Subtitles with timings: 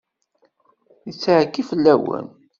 [1.07, 2.27] Yettɛekki fell-awen.